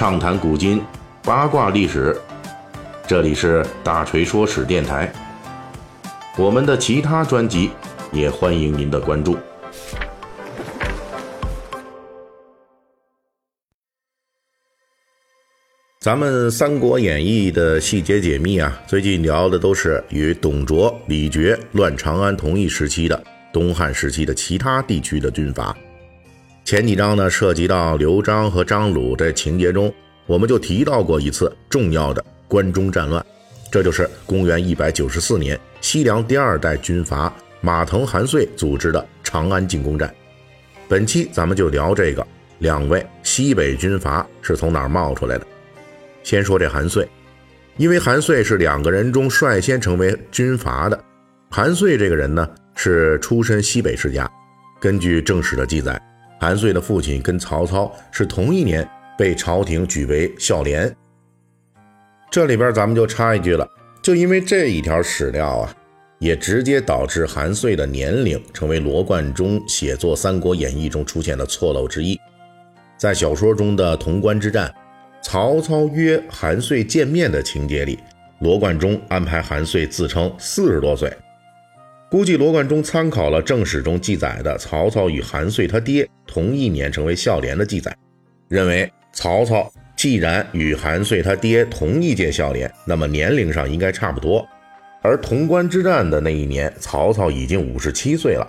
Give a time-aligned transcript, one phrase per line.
[0.00, 0.82] 畅谈古今，
[1.22, 2.18] 八卦历史。
[3.06, 5.12] 这里是大锤说史电台。
[6.38, 7.70] 我们的其他专辑
[8.10, 9.36] 也欢迎您的关注。
[16.00, 23.22] 咱们《三国演义》的细节解密啊，最近聊的都是与董卓、李傕乱长安同一时期的
[23.52, 25.76] 东汉时期的其他地区的军阀。
[26.70, 29.92] 前几章呢，涉及到刘璋和张鲁这情节中，
[30.24, 33.26] 我们就提到过一次重要的关中战乱，
[33.72, 40.14] 这就是公元一百九十四年西凉第二代军阀马腾、韩遂组织的长安进攻战。
[40.88, 42.24] 本期咱们就聊这个
[42.60, 45.46] 两位西北军阀是从哪儿冒出来的。
[46.22, 47.04] 先说这韩遂，
[47.78, 50.96] 因为韩遂是两个人中率先成为军阀的。
[51.50, 54.30] 韩遂这个人呢，是出身西北世家，
[54.78, 56.00] 根据正史的记载。
[56.40, 60.90] 韩遂的父亲跟曹操是同一年被朝廷举为孝廉。
[62.30, 63.68] 这里边咱们就插一句了，
[64.02, 65.74] 就因为这一条史料啊，
[66.18, 72.18] 也直接导致韩遂的年龄成为罗贯中写作《三国演义》中出现的错漏之一。
[72.96, 74.74] 在小说中的潼关之战，
[75.22, 77.98] 曹操约韩遂见面的情节里，
[78.38, 81.12] 罗贯中安排韩遂自称四十多岁。
[82.10, 87.96] 估计罗贯中参考了正史中记载的曹操与韩遂他爹同一年成为孝廉的记载，
[88.48, 94.44] 认为曹操既然与韩遂他爹同一届孝廉，那么年龄上应该差不多。
[95.02, 98.44] 而潼关之战的那一年，曹操已经五十七岁了。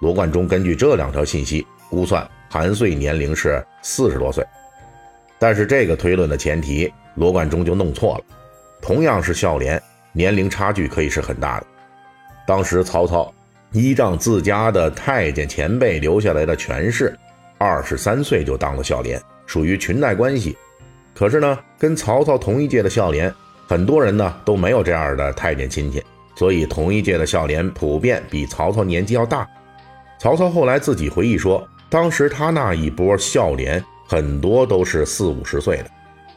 [0.00, 4.44] 罗贯中根据这两条信息估算韩遂年龄是四十多岁，
[5.38, 8.24] 但是这个推论的前提，罗贯中就弄错了。
[8.82, 9.80] 同样是孝廉，
[10.12, 11.66] 年龄差距可以是很大的。
[12.46, 13.32] 当时曹操
[13.72, 17.16] 依仗自家的太监前辈留下来的权势，
[17.58, 20.56] 二十三岁就当了孝廉，属于裙带关系。
[21.14, 23.32] 可是呢，跟曹操同一届的孝廉，
[23.66, 26.02] 很多人呢都没有这样的太监亲戚，
[26.36, 29.48] 所以同一届的孝廉普遍比曹操年纪要大。
[30.18, 35.86] 曹操后来自己回忆说，当时他那一波孝廉很多都是四五十岁的，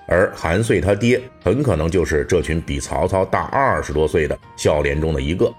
[0.07, 5.51] 而韩遂他爹很可能就是这群比曹操大二十多岁的孝廉中的一个。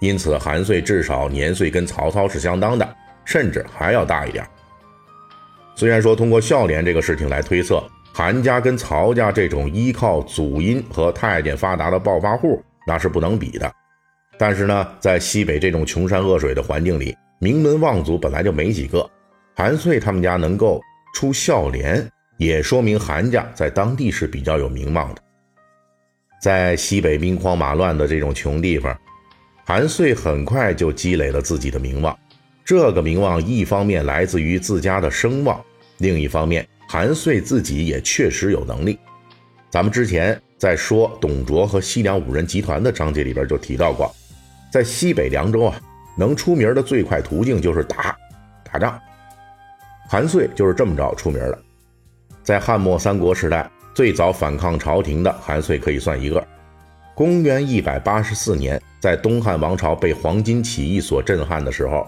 [0.00, 4.46] 因此，韩遂至少年岁跟曹操是相当的，甚至还要大一点。
[5.74, 13.72] 虽然说通过孝廉这个事情来推测，韩家跟曹家这种依靠祖荫和太监发达的暴发户那是不能比的，
[14.38, 19.08] 但是呢，在西北这种穷山恶水的环境里，名门望族本来就没几个。
[19.54, 20.80] 韩遂他们家能够
[21.14, 22.06] 出孝廉，
[22.36, 25.22] 也说明韩家在当地是比较有名望的。
[26.42, 28.94] 在西北兵荒马乱的这种穷地方。
[29.68, 32.16] 韩遂很快就积累了自己的名望，
[32.64, 35.60] 这个名望一方面来自于自家的声望，
[35.98, 38.96] 另一方面韩遂自己也确实有能力。
[39.68, 44.08] 咱们之前在说董卓和西凉五人集团的章节里边就提到过，
[44.70, 45.80] 在西北凉州啊，
[46.16, 48.16] 能出名的最快途径就是打
[48.62, 48.96] 打仗。
[50.08, 51.58] 韩遂就是这么着出名的。
[52.44, 56.46] 在汉末三国时代，最早反抗朝廷的韩遂可以算一个。
[57.16, 58.80] 公元一百八十四年。
[59.00, 62.06] 在东汉王朝被黄巾起义所震撼的时候，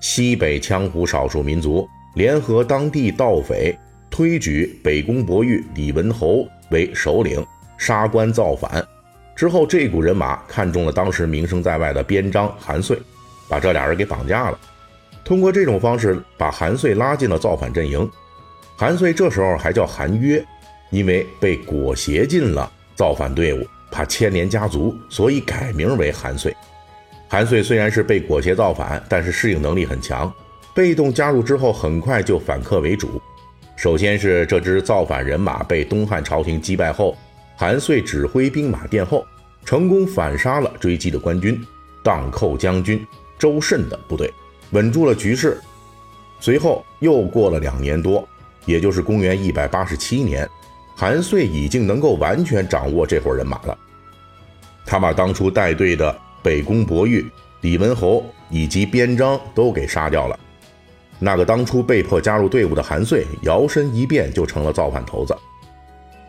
[0.00, 3.76] 西北羌胡少数民族联合当地盗匪，
[4.08, 7.44] 推举北宫伯玉李文侯为首领，
[7.76, 8.82] 杀官造反。
[9.36, 12.98] 之后，这股人马看中了当时名声在外的边章韩遂，
[13.50, 14.58] 把这俩人给绑架了。
[15.24, 18.08] 通过这种方式，把韩遂拉进了造反阵营。
[18.78, 20.42] 韩遂这时候还叫韩约，
[20.90, 23.66] 因为被裹挟进了造反队伍。
[23.90, 26.54] 怕牵连家族，所以改名为韩遂。
[27.28, 30.32] 韩遂虽然是被裹挟造反，但是适应能力很强。
[30.74, 33.20] 被动加入之后，很快就反客为主。
[33.76, 37.16] 首先是这支造反人马被东汉朝廷击败后，
[37.56, 39.26] 韩遂指挥兵马殿后，
[39.64, 41.60] 成功反杀了追击的官军，
[42.02, 43.06] 荡寇将军
[43.38, 44.32] 周慎的部队，
[44.70, 45.60] 稳住了局势。
[46.40, 48.26] 随后又过了两年多，
[48.64, 50.48] 也就是公元一百八十七年。
[51.00, 53.78] 韩遂已经能够完全掌握这伙人马了，
[54.84, 56.12] 他把当初带队的
[56.42, 57.24] 北宫博玉、
[57.60, 60.36] 李文侯以及边章都给杀掉了。
[61.20, 65.32] 那个当初被迫加入队伍的韩遂，摇身一变就成了造反头子。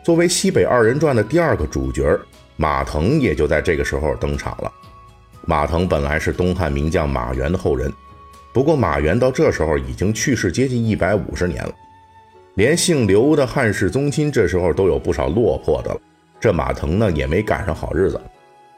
[0.03, 2.15] 作为西北二人转的第二个主角，
[2.55, 4.71] 马腾也就在这个时候登场了。
[5.47, 7.91] 马腾本来是东汉名将马援的后人，
[8.53, 11.73] 不过马援到这时候已经去世接近一百五十年了。
[12.55, 16.01] 连姓刘的汉室宗亲这时候都有不少落魄的了，
[16.39, 18.19] 这马腾呢也没赶上好日子。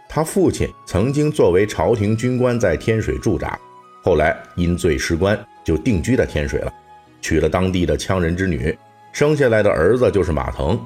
[0.07, 3.57] 他父亲曾经作为朝廷军官在天水驻扎，
[4.03, 6.73] 后来因罪失官，就定居在天水了，
[7.21, 8.77] 娶了当地的羌人之女。
[9.13, 10.79] 生下来的儿子就是马腾。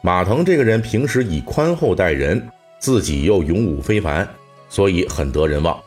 [0.00, 2.40] 马腾这个人平时以宽厚待人，
[2.78, 4.28] 自己又勇武非凡，
[4.68, 5.78] 所以很得人望。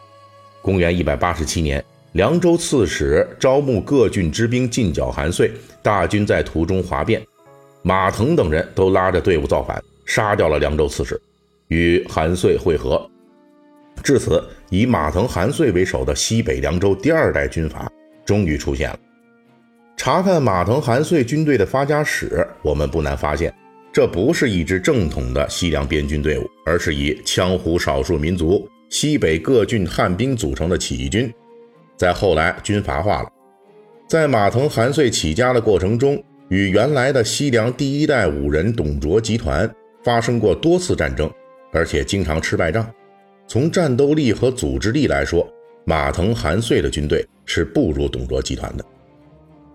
[0.62, 1.84] 公元一百八十七年，
[2.16, 5.52] 凉州刺史招募各郡之兵进剿韩遂，
[5.84, 7.22] 大军在途中哗变，
[7.82, 11.20] 马腾等人都拉着队伍造反，杀掉了凉州刺史，
[11.68, 13.06] 与韩遂会合。
[14.02, 17.92] 至此，以马腾、韩遂为首的西北凉州第二代军阀
[18.26, 19.00] 终于出现了。
[19.98, 23.54] 查看马腾、韩遂军队的发家史，我们不难发现。
[23.92, 31.30] 这不是一支正统的西凉边军队伍，而是以羌胡少数民族、西北各郡汉兵组成的起义军。
[31.98, 33.30] 在后来军阀化了，
[34.08, 39.70] 在马腾、韩遂起家的过程中，与原来的西凉第一代武人董卓集团
[40.04, 41.32] 发生过多次战争，
[41.72, 42.88] 而且经常吃败仗。
[43.48, 45.48] 从战斗力和组织力来说，
[45.86, 48.84] 马腾、韩遂的军队是不如董卓集团的。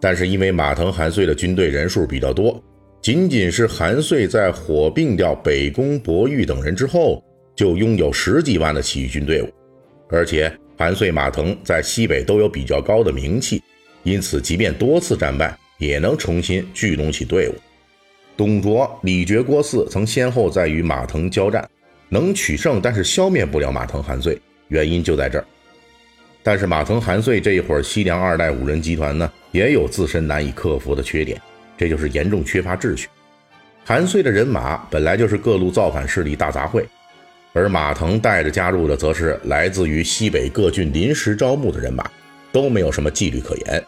[0.00, 2.62] 但是因为马腾、韩遂的军队人数比较多。
[3.02, 7.24] 仅仅是韩遂在火并掉北宫、伯玉等人之后，
[7.56, 9.48] 就拥有十几万的起义军队伍，
[10.10, 13.62] 而且韩遂、马腾在西北都有比较高的名气，
[14.02, 17.54] 因此即便多次战败，也能重新聚拢起队伍。
[18.34, 21.68] 董卓、李傕、郭汜曾先后在与马腾交战，
[22.08, 25.44] 能取胜，但是消灭不了马腾、韩遂，原因就在这儿。
[26.42, 31.38] 但是马腾、韩遂这一伙西凉二代五人集团呢，也有自身难以克服的缺点。
[31.76, 33.06] 这就是严重缺乏秩序。
[33.84, 36.82] 韩遂的人马本来就是各路造反势力大杂烩，
[37.52, 42.08] 而马腾带着加入的则是来自于西北各郡临时招募的人马，
[42.52, 43.84] 都没有什么纪律可言。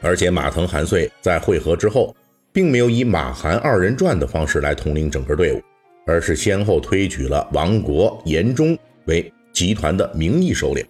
[0.00, 2.14] 而且马腾、韩遂在会合之后，
[2.52, 5.62] 并没有以马韩二人转的方式来统领整个队伍，
[6.06, 10.84] 而是先后推举了王国、严忠为集团的名义首领。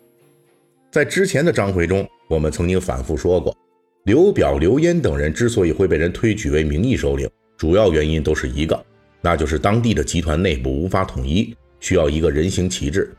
[0.90, 3.56] 在之前的章回中，我们曾经反复说过。
[4.04, 8.84] 刘表、刘焉等人之所以会被人推举为名义首领，主要原因都是一个，
[9.20, 13.12] 那就是当地的集团内部无法统一，需要一个人形旗帜。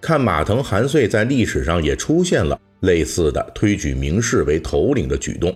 [0.00, 5.54] 看马腾、韩遂在历史上也出现了类似的推举名士为头领的举动，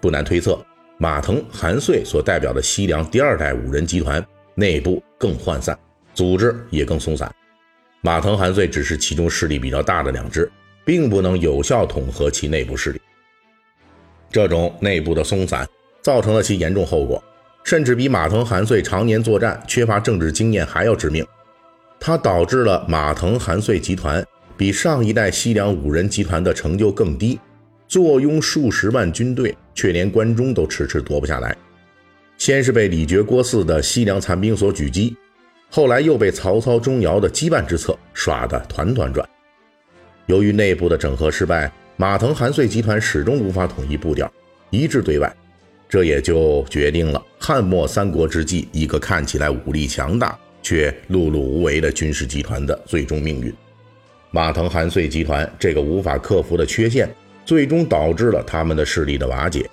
[0.00, 0.64] 不难推测，
[0.98, 4.24] 马腾、韩遂所代表的西凉第二代五人集团
[4.54, 5.76] 内部更涣散，
[6.14, 7.30] 组织也更松散。
[8.00, 10.50] 马腾、韩遂只是其中势力比较大的两支，
[10.84, 13.00] 并不能有效统合其内部势力。
[14.30, 15.68] 这种内部的松散，
[16.00, 17.22] 造成了其严重后果，
[17.62, 21.24] 甚至比马腾、韩遂常年作战缺乏政治经验还要致命。
[22.04, 24.26] 它导致了马腾、韩遂集团
[24.56, 27.38] 比上一代西凉五人集团的成就更低，
[27.86, 31.56] 坐拥数十万军队，却连关中都迟迟夺不下来。
[32.36, 35.16] 先是被李傕、郭汜的西凉残兵所狙击，
[35.70, 39.24] 后来又被曹操、钟繇的羁绊之策耍得团团转。
[40.26, 41.72] 由于内部的整合失败。
[41.98, 44.32] 马腾、韩遂集团始终无法统一步调，
[44.70, 45.32] 一致对外，
[45.88, 53.52] 这也就决定了汉末三国之际一个看起来武力强大却碌碌无为的军事集团的最终命运。
[54.30, 57.06] 马腾、韩遂集团这个无法克服的缺陷，
[57.44, 59.68] 最终导致了他们的势力的瓦解。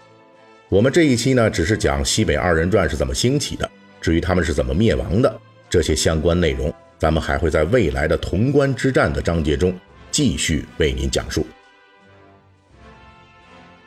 [0.68, 3.69] 我们这一期呢，只是讲西北二人转是怎么兴起的，
[4.01, 5.39] 至于他们是怎么灭亡的，
[5.69, 9.74] 这些相关内容，咱们还会在未来的潼关之战的章节中
[10.12, 11.47] 继续为您讲述。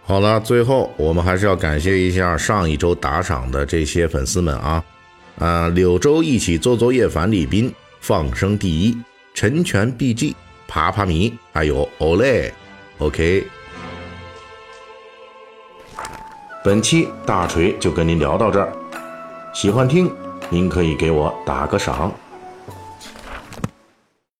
[0.05, 4.85] 好了，最后我们还是要感谢一下上一周打赏的这些粉丝们啊，
[5.43, 8.97] 啊，柳州一起做作业，樊立斌放生第一，
[9.35, 10.37] 陈全 BG，
[10.69, 13.45] 爬爬迷，还有 Olay，OK。
[16.63, 18.73] 本期大锤就跟您聊到这儿，
[19.53, 20.09] 喜欢听
[20.49, 22.13] 您可以给我打个赏。